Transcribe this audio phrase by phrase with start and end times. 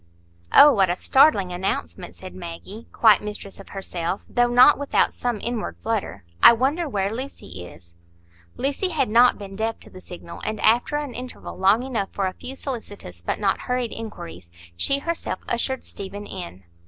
[0.51, 5.39] "Oh, what a startling announcement!" said Maggie, quite mistress of herself, though not without some
[5.39, 6.23] inward flutter.
[6.41, 7.93] "I wonder where Lucy is."
[8.57, 12.25] Lucy had not been deaf to the signal, and after an interval long enough for
[12.25, 16.63] a few solicitous but not hurried inquiries, she herself ushered Stephen in.